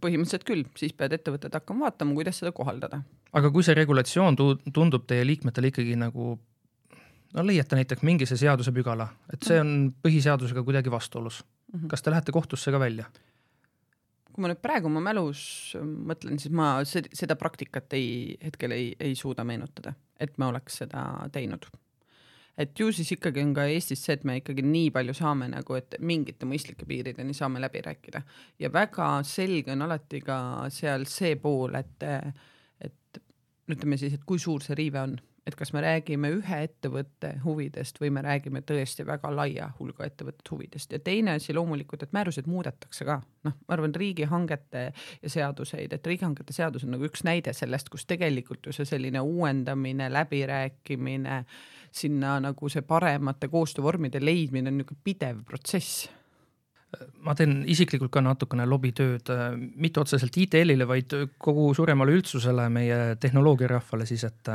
[0.00, 3.02] põhimõtteliselt küll, siis peavad ettevõtted hakkama vaatama, kuidas seda kohaldada.
[3.32, 4.36] aga kui see regulatsioon
[4.72, 6.38] tundub teie liikmetele ikkagi nagu
[7.34, 11.88] no leiate näiteks mingi see seadusepügala, et see on põhiseadusega kuidagi vastuolus mm, -hmm.
[11.92, 13.04] kas te lähete kohtusse ka välja?
[14.34, 19.14] kui ma nüüd praegu oma mälus mõtlen, siis ma seda praktikat ei, hetkel ei, ei
[19.14, 21.66] suuda meenutada, et me oleks seda teinud
[22.58, 25.76] et ju siis ikkagi on ka Eestis see, et me ikkagi nii palju saame nagu,
[25.78, 28.22] et mingite mõistlike piirideni saame läbi rääkida
[28.62, 30.38] ja väga selge on alati ka
[30.74, 32.06] seal see pool, et,
[32.80, 33.22] et
[33.70, 35.16] ütleme siis, et kui suur see riive on,
[35.46, 40.54] et kas me räägime ühe ettevõtte huvidest või me räägime tõesti väga laia hulga ettevõtete
[40.54, 40.92] huvidest.
[40.92, 44.84] Ja teine asi loomulikult, et määrused muudetakse ka, noh, ma arvan, riigihangete
[45.22, 49.20] ja seaduseid, et riigihangete seadus on nagu üks näide sellest, kus tegelikult ju see selline
[49.20, 51.42] uuendamine, läbirääkimine
[51.94, 56.08] sinna nagu see paremate koostöövormide leidmine on niisugune pidev protsess.
[57.26, 59.28] Ma teen isiklikult ka natukene lobitööd,
[59.82, 64.52] mitte otseselt ITL-ile, vaid kogu suuremale üldsusele, meie tehnoloogiarahvale siis, et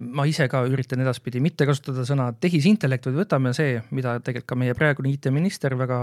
[0.00, 4.58] ma ise ka üritan edaspidi mitte kasutada sõna tehisintellekt, vaid võtame see, mida tegelikult ka
[4.58, 6.00] meie praegune IT-minister väga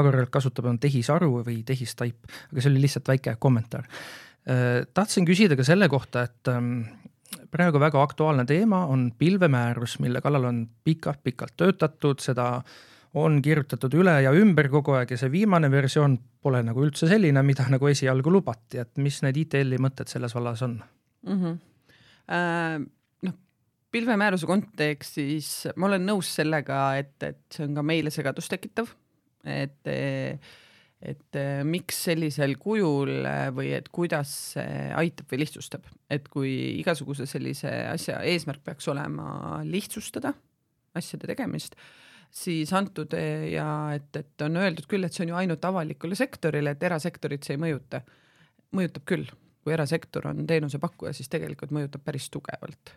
[0.00, 3.88] agaralt kasutab, on tehisaru või tehistaip, aga see oli lihtsalt väike kommentaar.
[4.94, 6.52] tahtsin küsida ka selle kohta, et
[7.50, 12.48] praegu väga aktuaalne teema on pilvemäärus, mille kallal on pikalt-pikalt töötatud, seda
[13.14, 17.44] on kirjutatud üle ja ümber kogu aeg ja see viimane versioon pole nagu üldse selline,
[17.46, 21.38] mida nagu esialgu lubati, et mis need ITL-i mõtted selles vallas on mm?
[21.38, 21.62] -hmm.
[22.24, 22.80] Äh,
[23.94, 28.92] pilvemääruse kontekstis ma olen nõus sellega, et, et see on ka meile segadust tekitav,
[29.44, 29.90] et
[31.04, 31.36] et
[31.68, 38.22] miks sellisel kujul või et kuidas see aitab või lihtsustab, et kui igasuguse sellise asja
[38.24, 40.32] eesmärk peaks olema lihtsustada
[40.96, 41.76] asjade tegemist,
[42.34, 46.74] siis antud ja et, et on öeldud küll, et see on ju ainult avalikule sektorile,
[46.74, 48.00] et erasektorit see ei mõjuta.
[48.74, 49.28] mõjutab küll,
[49.62, 52.94] kui erasektor on teenusepakkuja, siis tegelikult mõjutab päris tugevalt.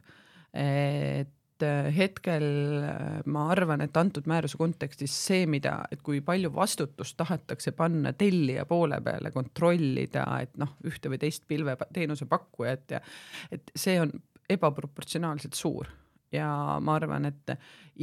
[0.57, 2.47] Et äh, hetkel
[2.83, 8.13] äh, ma arvan, et antud määruse kontekstis see, mida, et kui palju vastutust tahetakse panna
[8.17, 13.03] tellija poole peale, kontrollida, et noh, ühte või teist pilveteenuse pakkujat ja
[13.51, 14.13] et see on
[14.49, 15.89] ebaproportsionaalselt suur
[16.31, 16.47] ja
[16.83, 17.53] ma arvan, et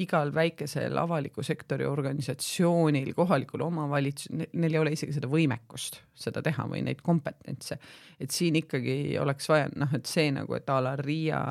[0.01, 6.67] igal väikesel avaliku sektori organisatsioonil, kohalikul omavalitsusel, neil ei ole isegi seda võimekust seda teha
[6.71, 7.79] või neid kompetentse.
[8.21, 11.43] et siin ikkagi oleks vaja noh, et see nagu, et a la RIA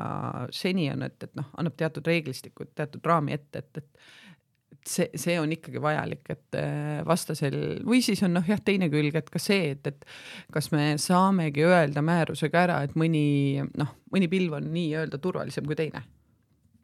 [0.52, 5.36] seni on, et, et noh, annab teatud reeglistikud, teatud raami ette, et, et see, see
[5.40, 9.40] on ikkagi vajalik, et äh, vastasel või siis on noh, jah, teine külg, et ka
[9.40, 10.04] see, et, et
[10.52, 15.78] kas me saamegi öelda määrusega ära, et mõni noh, mõni pilv on nii-öelda turvalisem kui
[15.78, 16.04] teine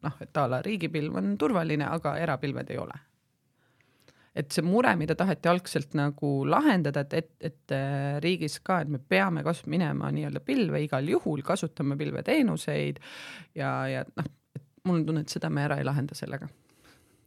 [0.05, 2.99] noh, et a la riigipilv on turvaline, aga erapilved ei ole.
[4.35, 8.87] et see mure, mida taheti algselt nagu lahendada, et, et, et äh, riigis ka, et
[8.87, 13.01] me peame kas minema nii-öelda pilve igal juhul, kasutama pilveteenuseid
[13.59, 16.47] ja, ja noh, et mul on tunne, et seda me ära ei lahenda sellega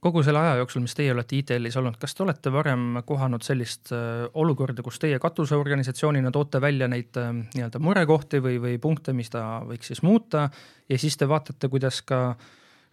[0.04, 3.92] kogu selle aja jooksul, mis teie olete ITL-is olnud, kas te olete varem kohanud sellist
[3.96, 9.32] äh, olukorda, kus teie katuseorganisatsioonina toote välja neid äh, nii-öelda murekohti või, või punkte, mis
[9.32, 10.50] ta võiks siis muuta
[10.90, 12.20] ja siis te vaatate, kuidas ka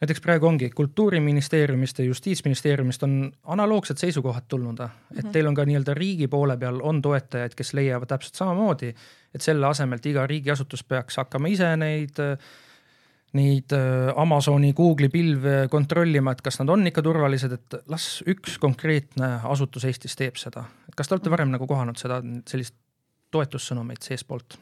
[0.02, 5.32] näiteks praegu ongi Kultuuriministeeriumist ja Justiitsministeeriumist on analoogsed seisukohad tulnud, et mm -hmm.
[5.32, 8.94] teil on ka nii-öelda riigi poole peal on toetajaid, kes leiavad täpselt samamoodi,
[9.36, 12.18] et selle asemel, et iga riigiasutus peaks hakkama ise neid
[13.34, 13.72] neid
[14.16, 19.86] Amazoni, Google'i pilve kontrollima, et kas nad on ikka turvalised, et las üks konkreetne asutus
[19.86, 20.64] Eestis teeb seda.
[20.90, 22.76] et kas te olete varem nagu kohanud seda, sellist
[23.32, 24.60] toetussõnumeid seestpoolt?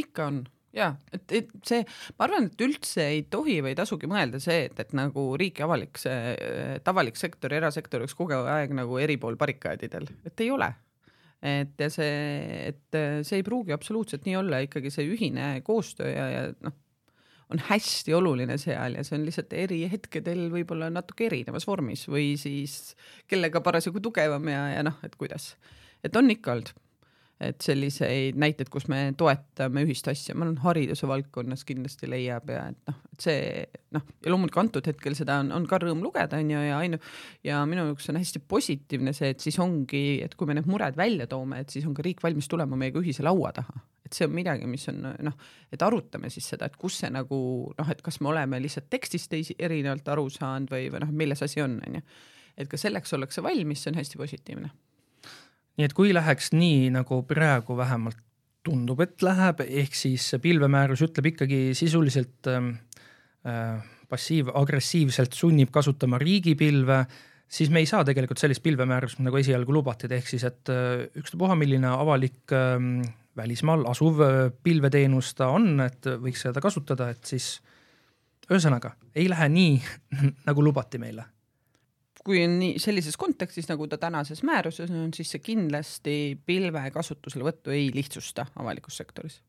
[0.00, 0.44] ikka on
[0.76, 1.84] ja et, et see,
[2.18, 5.62] ma arvan, et üldse ei tohi või ei tasugi mõelda see, et, et nagu riik
[5.62, 6.34] ja avalik, see,
[6.76, 10.70] et avalik sektor ja erasektor oleks kogu aeg nagu eri pool barrikaadidel, et ei ole.
[11.40, 16.28] et ja see, et see ei pruugi absoluutselt nii olla, ikkagi see ühine koostöö ja,
[16.30, 16.76] ja noh,
[17.50, 22.36] on hästi oluline seal ja see on lihtsalt eri hetkedel võib-olla natuke erinevas vormis või
[22.38, 22.94] siis
[23.30, 25.56] kellega parasjagu tugevam ja, ja noh, et kuidas.
[26.04, 26.70] et on ikka olnud
[27.40, 32.66] et selliseid näiteid, kus me toetame ühist asja, ma arvan, hariduse valdkonnas kindlasti leiab ja
[32.68, 33.38] et noh, et see
[33.96, 37.00] noh, ja loomulikult antud hetkel seda on, on ka rõõm lugeda, on ju, ja ainu-
[37.46, 40.98] ja minu jaoks on hästi positiivne see, et siis ongi, et kui me need mured
[41.00, 43.86] välja toome, et siis on ka riik valmis tulema meiega ühise laua taha.
[44.04, 45.34] et see on midagi, mis on noh,
[45.70, 47.40] et arutame siis seda, et kus see nagu
[47.78, 51.40] noh, et kas me oleme lihtsalt tekstist teisi erinevalt aru saanud või, või noh, milles
[51.46, 52.06] asi on, on ju.
[52.58, 54.72] et ka selleks ollakse valmis, see on hästi positiivne
[55.78, 58.18] nii et kui läheks nii, nagu praegu vähemalt
[58.66, 62.74] tundub, et läheb, ehk siis pilvemäärus ütleb ikkagi sisuliselt ähm,
[63.48, 63.80] äh,
[64.10, 67.04] passiiv-agressiivselt sunnib kasutama riigipilve,
[67.48, 71.56] siis me ei saa tegelikult sellist pilvemäärust, nagu esialgu lubati, ehk siis, et äh, ükstapuha,
[71.58, 72.76] milline avalik äh,
[73.40, 77.54] välismaal asuv äh, pilveteenus ta on, et võiks seda kasutada, et siis
[78.50, 79.76] ühesõnaga ei lähe nii,
[80.48, 81.30] nagu lubati meile
[82.24, 87.72] kui on nii sellises kontekstis, nagu ta tänases määruses on, siis see kindlasti pilve kasutuselevõttu
[87.74, 89.40] ei lihtsusta avalikus sektoris.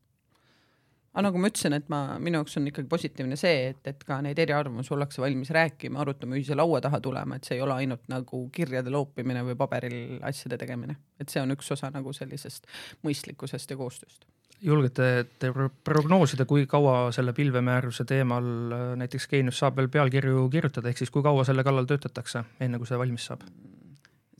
[1.12, 4.22] aga nagu ma ütlesin, et ma, minu jaoks on ikkagi positiivne see, et, et ka
[4.24, 8.08] neid eriarvamusi ollakse valmis rääkima, arutama, ühise laua taha tulema, et see ei ole ainult
[8.08, 12.70] nagu kirjade loopimine või paberil asjade tegemine, et see on üks osa nagu sellisest
[13.04, 14.31] mõistlikkusest ja koostööst
[14.62, 15.50] julgete te
[15.84, 21.10] prognoosida, kui kaua selle pilvemääruse teemal äh, näiteks Geenius saab veel pealkirju kirjutada, ehk siis
[21.10, 23.46] kui kaua selle kallal töötatakse, enne kui see valmis saab?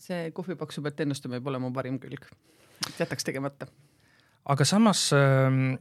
[0.03, 2.25] see kohvipaksu pealt ennustamine pole mu parim külg,
[2.99, 3.69] jätaks tegemata.
[4.51, 5.77] aga samas ähm,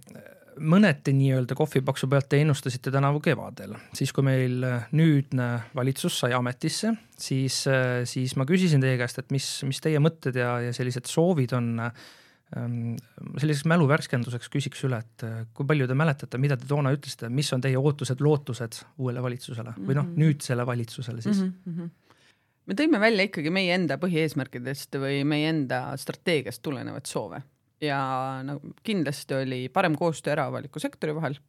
[0.61, 4.61] mõneti nii-öelda kohvipaksu pealt te ennustasite tänavu kevadel, siis kui meil
[4.93, 10.01] nüüdne valitsus sai ametisse, siis, äh, siis ma küsisin teie käest, et mis, mis teie
[10.01, 12.09] mõtted ja, ja sellised soovid on äh,
[12.51, 17.29] selliseks mälu värskenduseks küsiks üle, et äh, kui palju te mäletate, mida te toona ütlesite,
[17.31, 20.17] mis on teie ootused-lootused uuele valitsusele või noh, mhm.
[20.19, 21.77] nüüdsele valitsusele siis mm?
[21.77, 22.19] -hmm.
[22.67, 27.41] me tõime välja ikkagi meie enda põhieesmärkidest või meie enda strateegiast tulenevaid soove
[27.81, 28.01] ja
[28.43, 31.39] no kindlasti oli parem koostöö eraavaliku sektori vahel.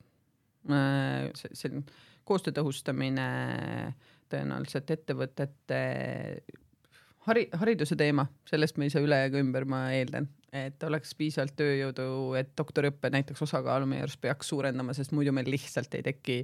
[0.70, 1.82] Äh, selline
[2.24, 3.26] koostöö tõhustamine,
[4.30, 5.80] tõenäoliselt ettevõtete
[7.26, 11.54] hari-, hariduse teema, sellest me ei saa üle ega ümber, ma eeldan, et oleks piisavalt
[11.56, 12.06] tööjõudu,
[12.38, 16.42] et doktoriõppe näiteks osakaalu meie arust peaks suurendama, sest muidu meil lihtsalt ei teki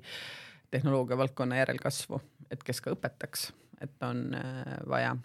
[0.73, 3.51] tehnoloogia valdkonna järelkasvu, et kes ka õpetaks,
[3.85, 5.16] et on äh, vaja.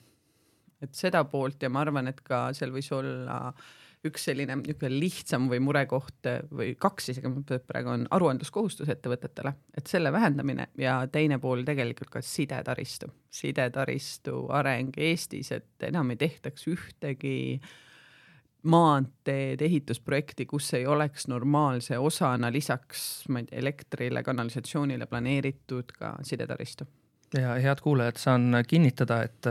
[0.84, 3.72] et seda poolt ja ma arvan, et ka seal võis olla äh,
[4.08, 7.30] üks selline niisugune lihtsam või murekoht või kaks isegi,
[7.68, 14.98] praegu on aruandluskohustus ettevõtetele, et selle vähendamine ja teine pool tegelikult ka sidetaristu, sidetaristu areng
[15.00, 17.38] Eestis, et enam ei tehtaks ühtegi
[18.64, 26.16] maanteede ehitusprojekti, kus ei oleks normaalse osana lisaks, ma ei tea, elektrile, kanalisatsioonile planeeritud ka
[26.24, 26.88] sidetaristu.
[27.38, 29.48] ja head kuulajad, saan kinnitada, et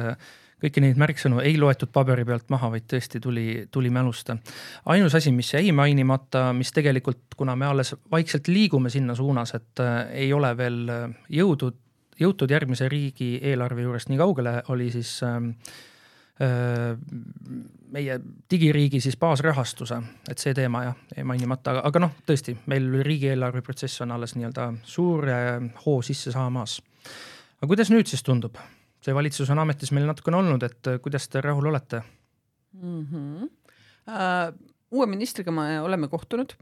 [0.63, 4.31] kõiki neid märksõnu ei loetud paberi pealt maha, vaid tõesti tuli, tuli mälust.
[4.87, 9.83] ainus asi, mis jäi mainimata, mis tegelikult, kuna me alles vaikselt liigume sinna suunas, et
[9.83, 11.79] äh, ei ole veel äh, jõudnud,
[12.21, 15.41] jõutud järgmise riigieelarve juurest nii kaugele, oli siis äh,
[17.93, 18.19] meie
[18.51, 19.99] digiriigi siis baasrahastuse,
[20.31, 24.69] et see teema jah, jäi mainimata, aga noh, tõesti, meil riigieelarve protsess on alles nii-öelda
[24.89, 25.37] suure
[25.85, 26.81] hoo sisse saamas.
[27.61, 28.59] aga kuidas nüüd siis tundub?
[29.03, 32.03] see valitsus on ametis meil natukene olnud, et äh, kuidas te rahul olete
[32.73, 33.07] mm?
[33.07, 33.51] -hmm.
[34.03, 34.51] Uh,
[34.91, 36.57] uue ministriga me oleme kohtunud,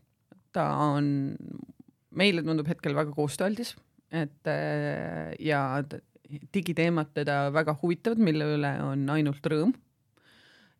[0.53, 1.37] ta on,
[2.11, 3.77] meile tundub hetkel väga koostööaldis,
[4.13, 5.63] et uh, ja
[6.55, 9.75] digiteemad teda väga huvitavad, mille üle on ainult rõõm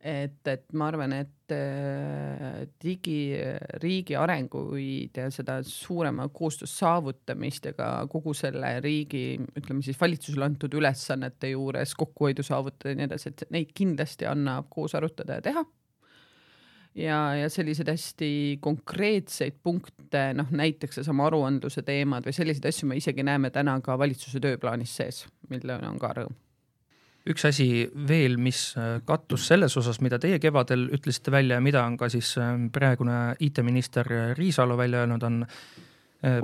[0.03, 7.89] et, et ma arvan, et äh, digiriigi arenguid ja seda suurema koostöö saavutamist ja ka
[8.11, 13.45] kogu selle riigi, ütleme siis valitsusele antud ülesannete juures kokkuhoidu saavutada ja nii edasi, et
[13.53, 15.65] neid kindlasti annab koos arutada ja teha.
[16.95, 22.99] Ja, ja selliseid hästi konkreetseid punkte, noh näiteks seesama aruandluse teemad või selliseid asju me
[22.99, 26.39] isegi näeme täna ka valitsuse tööplaanis sees, mille on ka rõõm
[27.31, 27.67] üks asi
[28.07, 32.09] veel, mis äh, kattus selles osas, mida teie kevadel ütlesite välja ja mida on ka
[32.09, 35.45] siis äh, praegune IT-minister Riisalo välja öelnud, on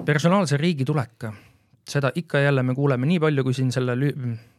[0.05, 1.27] personaalse riigi tulek.
[1.87, 3.93] seda ikka ja jälle me kuuleme nii palju, kui siin selle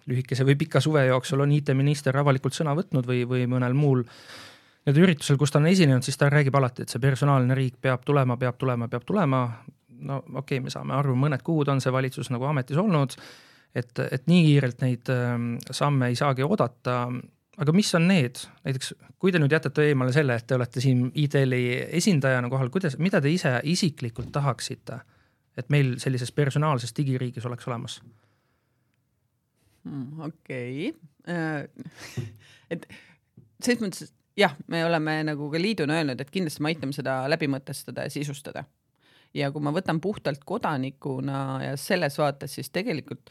[0.08, 4.04] lühikese või pika suve jooksul on IT-minister avalikult sõna võtnud või, või mõnel muul
[4.88, 8.06] nii-öelda üritusel, kus ta on esinenud, siis ta räägib alati, et see personaalne riik peab
[8.08, 9.42] tulema, peab tulema, peab tulema.
[9.98, 13.16] no okei okay,, me saame aru, mõned kuud on see valitsus nagu ametis olnud,
[13.74, 17.02] et, et nii kiirelt neid ähm, samme ei saagi oodata
[17.58, 21.08] aga mis on need, näiteks kui te nüüd jätate eemale selle, et te olete siin
[21.18, 21.64] ITL-i
[21.98, 25.00] esindajana kohal, kuidas, mida te ise isiklikult tahaksite,
[25.58, 27.98] et meil sellises personaalses digiriigis oleks olemas?
[29.88, 30.92] Hmm, okei,
[31.30, 31.66] äh,
[32.74, 32.86] et
[33.64, 37.48] selles mõttes, jah, me oleme nagu ka liiduna öelnud, et kindlasti me aitame seda läbi
[37.50, 38.64] mõtestada ja sisustada.
[39.34, 43.30] ja kui ma võtan puhtalt kodanikuna ja selles vaates, siis tegelikult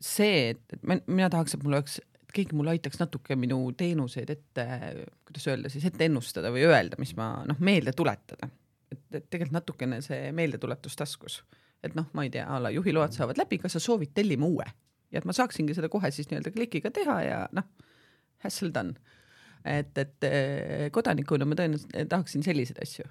[0.00, 4.30] see, et, et mina tahaks, et mul oleks, et keegi mulle aitaks natuke minu teenuseid
[4.34, 4.66] ette,
[5.24, 8.50] kuidas öelda siis, ette ennustada või öelda, mis ma noh, meelde tuletada.
[8.92, 11.40] et, et tegelikult natukene see meeldetuletus taskus,
[11.82, 14.68] et noh, ma ei tea, a la juhiload saavad läbi, kas sa soovid tellima uue
[15.14, 17.72] ja et ma saaksingi seda kohe siis nii-öelda klikiga teha ja noh,
[18.44, 18.98] hassle done
[19.64, 23.06] et, et eh, kodanikuna ma tõenäoliselt tahaksin selliseid asju,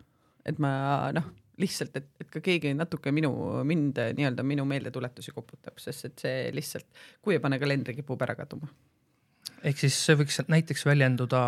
[0.46, 0.74] et ma
[1.16, 3.32] noh, lihtsalt, et, et ka keegi natuke minu,
[3.68, 6.88] mind nii-öelda minu meeldetuletusi koputab, sest et see lihtsalt,
[7.22, 8.70] kui ei pane kalendri, kipub ära kaduma.
[9.64, 11.44] ehk siis see võiks näiteks väljenduda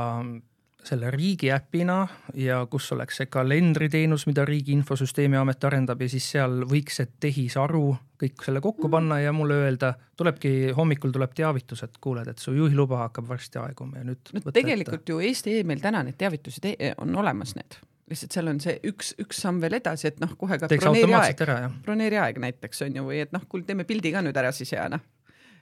[0.86, 6.28] selle riigi äpina ja kus oleks see kalendriteenus, mida Riigi Infosüsteemi Amet arendab ja siis
[6.36, 7.86] seal võiks see tehisaru
[8.22, 12.54] kõik selle kokku panna ja mulle öelda, tulebki hommikul tuleb teavitus, et kuuled, et su
[12.56, 14.32] juhiluba hakkab varsti aeguma ja nüüd.
[14.38, 15.12] no tegelikult ette.
[15.12, 19.40] ju Eesti e-mail täna neid teavitusi on olemas need lihtsalt seal on see üks, üks
[19.42, 21.42] samm veel edasi, et noh, kohe ka broneeri aeg,
[21.86, 24.76] broneeri aeg näiteks on ju, või et noh, kuule, teeme pildi ka nüüd ära siis
[24.76, 25.02] ja noh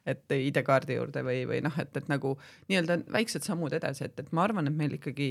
[0.05, 2.35] et ID-kaardi juurde või, või noh, et, et nagu
[2.69, 5.29] nii-öelda väiksed sammud edasi, et, et ma arvan, et meil ikkagi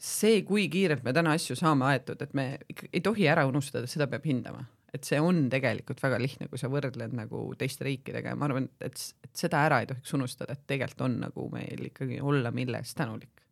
[0.00, 2.46] see, kui kiirelt me täna asju saame aetud, et me
[2.90, 6.70] ei tohi ära unustada, seda peab hindama, et see on tegelikult väga lihtne, kui sa
[6.72, 10.64] võrdled nagu teiste riikidega ja ma arvan, et, et seda ära ei tohiks unustada, et
[10.72, 13.44] tegelikult on nagu meil ikkagi olla mille eest tänulik.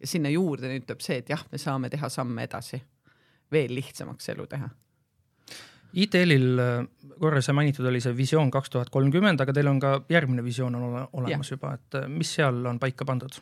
[0.00, 2.78] ja sinna juurde nüüd tuleb see, et jah, me saame teha samme edasi,
[3.50, 4.70] veel lihtsamaks elu teha
[5.92, 6.82] ITL-il äh,
[7.20, 10.76] korra sai mainitud, oli see visioon kaks tuhat kolmkümmend, aga teil on ka järgmine visioon
[10.78, 11.56] on ole, olemas ja.
[11.56, 13.40] juba, et äh, mis seal on paika pandud?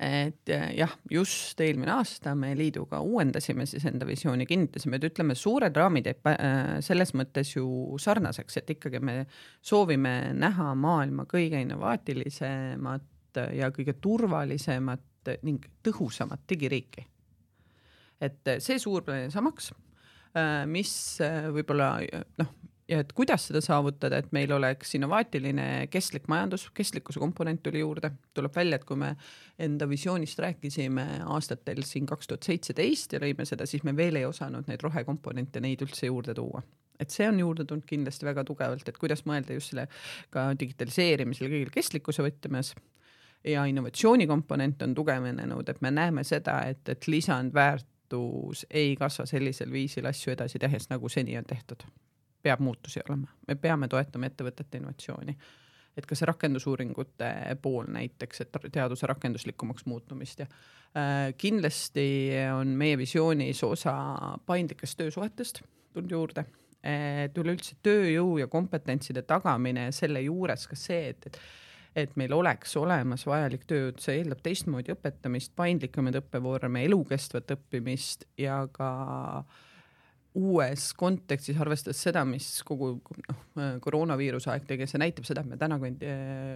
[0.00, 5.36] et äh, jah, just eelmine aasta me liiduga uuendasime siis enda visiooni, kinnitasime, et ütleme,
[5.36, 6.30] suured raamid jääb
[6.84, 7.66] selles mõttes ju
[8.00, 9.18] sarnaseks, et ikkagi me
[9.60, 17.04] soovime näha maailma kõige innovaatilisemat ja kõige turvalisemat ning tõhusamat digiriiki.
[18.20, 19.89] et see suur plaan samaks Äh,
[20.70, 20.92] mis
[21.24, 21.92] äh, võib-olla
[22.38, 22.50] noh,
[22.90, 28.12] ja et kuidas seda saavutada, et meil oleks innovaatiline kestlik majandus, kestlikkuse komponent tuli juurde,
[28.34, 29.12] tuleb välja, et kui me
[29.62, 34.26] enda visioonist rääkisime aastatel siin kaks tuhat seitseteist ja lõime seda, siis me veel ei
[34.28, 36.62] osanud neid rohekomponente, neid üldse juurde tuua.
[37.00, 39.86] Et see on juurde tulnud kindlasti väga tugevalt, et kuidas mõelda just selle
[40.34, 42.74] ka digitaliseerimisele kõigil kestlikkuse võtmes.
[43.46, 49.26] Ja innovatsiooni komponent on tugevnenud, et me näeme seda, et, et lisandväärt väärtus ei kasva
[49.26, 51.82] sellisel viisil asju edasi tehes, nagu seni on tehtud.
[52.42, 55.36] peab muutusi olema, me peame toetama ettevõtete innovatsiooni.
[55.96, 62.98] et ka see rakendusuuringute pool näiteks, et teaduse rakenduslikumaks muutumist ja äh, kindlasti on meie
[62.98, 66.44] visioonis osa paindlikest töösuhetest tulnud juurde
[66.82, 71.40] et üleüldse tööjõu ja kompetentside tagamine selle juures ka see, et, et
[71.96, 78.62] et meil oleks olemas vajalik töö, see eeldab teistmoodi õpetamist, paindlikumaid õppevorme, elukestvat õppimist ja
[78.72, 78.90] ka
[80.38, 82.92] uues kontekstis, arvestades seda, mis kogu
[83.26, 83.40] noh,
[83.82, 85.80] koroonaviiruse aeg tegi, see näitab seda, et me täna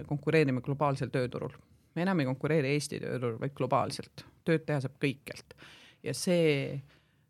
[0.07, 1.55] konkureerime globaalsel tööturul.
[1.95, 4.25] me enam ei konkureeri Eesti tööturul, vaid globaalselt.
[4.45, 5.55] tööd teha saab kõikjalt
[6.03, 6.79] ja see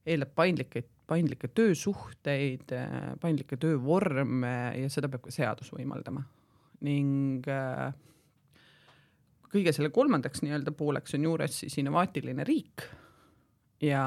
[0.06, 2.74] eeldab paindlikke, paindlikke töösuhteid,
[3.22, 6.26] paindlikke töövorme ja seda peab ka seadus võimaldama
[6.86, 7.90] ning äh,
[9.52, 12.86] kõige selle kolmandaks nii-öelda pooleks on juures siis innovaatiline riik
[13.84, 14.06] ja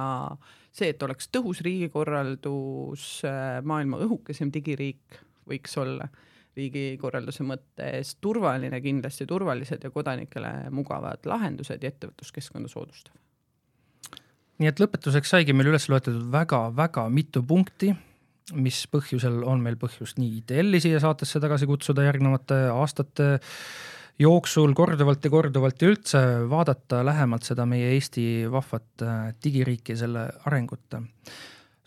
[0.73, 6.09] see, et oleks tõhus riigikorraldus, äh, maailma õhukesem digiriik võiks olla
[6.59, 13.15] riigikorralduse mõttes turvaline kindlasti, turvalised ja kodanikele mugavad lahendused ja ettevõtluskeskkonda soodustav.
[14.59, 17.93] nii et lõpetuseks saigi meil üles loetud väga-väga mitu punkti
[18.57, 23.29] mis põhjusel on meil põhjust nii ITL-i siia saatesse tagasi kutsuda järgnevate aastate
[24.19, 29.07] jooksul korduvalt ja korduvalt ja üldse vaadata lähemalt seda meie Eesti vahvat
[29.45, 30.99] digiriiki ja selle arengut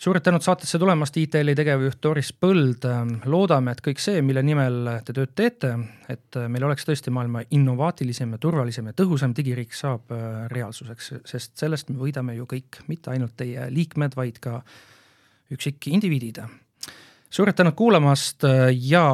[0.01, 2.87] suured tänud saatesse tulemast, ITL-i tegevjuht Doris Põld.
[3.29, 5.75] loodame, et kõik see, mille nimel te tööd teete,
[6.09, 11.53] et meil oleks tõesti maailma innovaatilisem ja turvalisem ja tõhusam digiriik, saab äh, reaalsuseks, sest
[11.61, 14.61] sellest me võidame ju kõik, mitte ainult teie liikmed, vaid ka
[15.51, 16.43] üksikindiviidid
[17.31, 19.05] suured tänud kuulamast äh, ja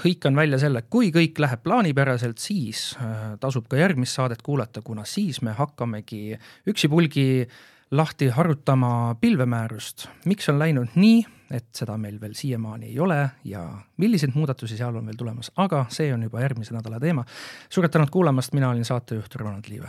[0.00, 5.04] hõikan välja selle, kui kõik läheb plaanipäraselt, siis äh, tasub ka järgmist saadet kuulata, kuna
[5.04, 6.38] siis me hakkamegi
[6.68, 7.46] üksipulgi
[7.90, 11.20] lahti harutama pilvemäärust, miks on läinud nii,
[11.54, 13.62] et seda meil veel siiamaani ei ole ja
[14.02, 17.24] milliseid muudatusi seal on veel tulemas, aga see on juba järgmise nädala teema.
[17.68, 19.88] suured tänud kuulamast, mina olin saatejuht Ronald Liive.